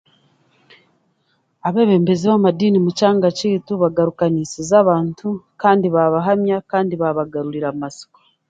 [1.67, 5.27] Abeebembezi b'amadiini mu kyanga kyaitu bagarukaniise abantu,
[5.61, 8.17] kandi baabahamya kandi baabagarurira amatsiko